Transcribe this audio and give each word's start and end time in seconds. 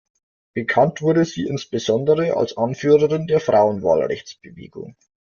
Bekannt 0.55 1.03
wurde 1.03 1.25
sie 1.25 1.43
insbesondere 1.45 2.35
als 2.35 2.57
Anführerin 2.57 3.27
der 3.27 3.39
Frauenwahlrechtsbewegung. 3.39 4.95